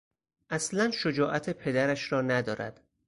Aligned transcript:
اصلا 0.49 0.91
شجاعت 0.91 1.49
پدرش 1.49 2.11
را 2.11 2.21
ندارد. 2.21 2.81